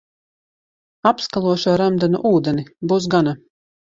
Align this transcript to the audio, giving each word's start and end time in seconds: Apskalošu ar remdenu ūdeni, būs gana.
Apskalošu 1.09 1.69
ar 1.73 1.77
remdenu 1.83 2.23
ūdeni, 2.31 2.65
būs 2.93 3.09
gana. 3.17 3.37